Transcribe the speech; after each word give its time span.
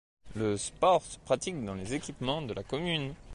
Le 0.35 0.57
sport 0.57 1.03
se 1.03 1.19
pratique 1.19 1.63
dans 1.63 1.75
les 1.75 1.93
équipements 1.93 2.41
de 2.41 2.55
la 2.55 2.63
commune. 2.63 3.13